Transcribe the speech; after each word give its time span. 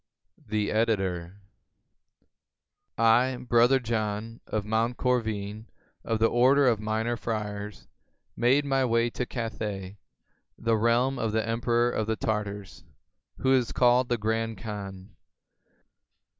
The 0.47 0.71
Editor.] 0.71 1.35
I, 2.97 3.37
Brother 3.47 3.79
John, 3.79 4.41
of 4.47 4.65
Monte 4.65 4.95
Corvine, 4.95 5.67
of 6.03 6.17
the 6.17 6.25
order 6.25 6.65
of 6.67 6.79
Minor 6.79 7.15
Friars, 7.15 7.87
made 8.35 8.65
my 8.65 8.83
way 8.83 9.11
to 9.11 9.27
Cathay, 9.27 9.97
the 10.57 10.75
realm 10.75 11.19
of 11.19 11.33
the 11.33 11.47
emperor 11.47 11.91
of 11.91 12.07
the 12.07 12.15
Tartars, 12.15 12.83
who 13.37 13.53
is 13.53 13.71
called 13.71 14.09
the 14.09 14.17
Grand 14.17 14.57
Khan. 14.57 15.15